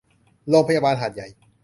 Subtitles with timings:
[0.49, 1.27] โรงพยาบาลหาดใหญ่